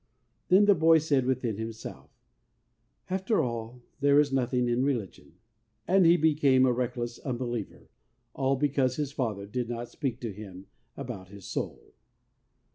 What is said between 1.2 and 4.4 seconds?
within himself,' After all, there is